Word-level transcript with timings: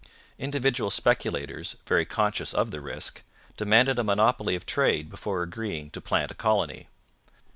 Individual 0.39 0.89
speculators, 0.89 1.75
very 1.85 2.05
conscious 2.05 2.55
of 2.55 2.71
the 2.71 2.81
risk, 2.81 3.21
demanded 3.55 3.99
a 3.99 4.03
monopoly 4.03 4.55
of 4.55 4.65
trade 4.65 5.11
before 5.11 5.43
agreeing 5.43 5.91
to 5.91 6.01
plant 6.01 6.31
a 6.31 6.33
colony. 6.33 6.87